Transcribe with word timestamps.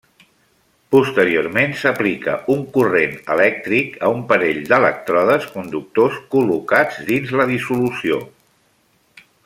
Posteriorment 0.93 1.75
s'aplica 1.81 2.33
un 2.53 2.63
corrent 2.77 3.13
elèctric 3.35 4.01
a 4.07 4.11
un 4.15 4.25
parell 4.33 4.59
d'elèctrodes 4.71 5.47
conductors 5.59 6.19
col·locats 6.33 6.99
dins 7.13 7.37
la 7.43 7.47
dissolució. 7.55 8.23